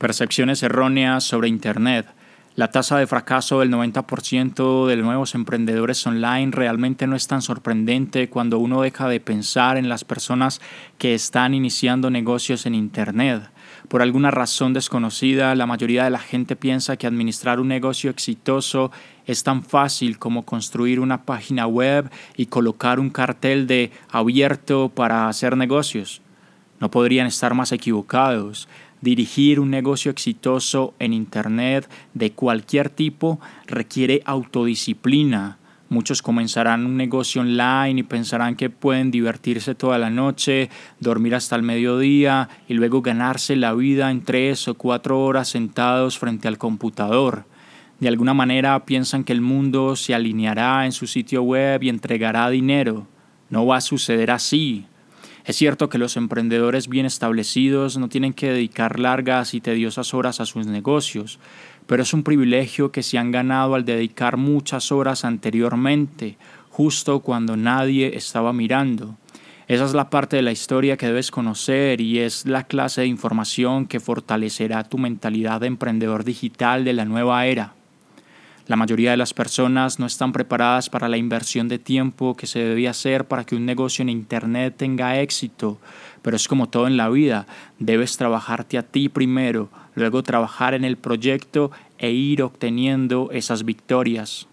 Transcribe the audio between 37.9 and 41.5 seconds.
y pensarán que pueden divertirse toda la noche, dormir